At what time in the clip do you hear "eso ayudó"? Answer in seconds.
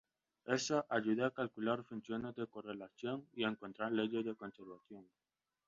0.47-1.25